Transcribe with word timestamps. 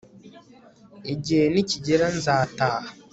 igihe 1.13 1.45
nikigera 1.53 2.05
nzataha 2.17 2.89